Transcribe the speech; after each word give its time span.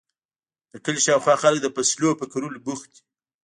د 0.71 0.73
کلي 0.83 0.99
شااوخوا 1.05 1.35
خلک 1.43 1.59
د 1.61 1.67
فصلونو 1.75 2.17
په 2.19 2.25
کرلو 2.31 2.63
بوخت 2.65 2.87
دي. 2.95 3.01